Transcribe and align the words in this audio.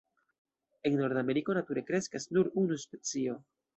En 0.89 0.95
Norda 1.01 1.21
Ameriko 1.25 1.57
nature 1.59 1.83
kreskas 1.91 2.29
nur 2.39 2.51
unu 2.63 2.79
specio. 2.89 3.37